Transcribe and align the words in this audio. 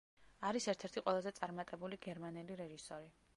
არის 0.47 0.65
ერთ-ერთი 0.73 1.03
ყველაზე 1.07 1.33
წარმატებული 1.41 2.01
გერმანელი 2.07 2.59
რეჟისორი. 2.65 3.15